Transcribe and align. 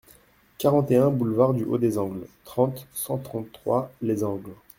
quarante 0.57 0.89
et 0.89 0.95
un 0.97 1.11
boulevard 1.11 1.53
du 1.53 1.63
Haut 1.63 1.77
des 1.77 1.99
Angles, 1.99 2.25
trente, 2.43 2.87
cent 2.95 3.19
trente-trois, 3.19 3.91
Les 4.01 4.23
Angles 4.23 4.55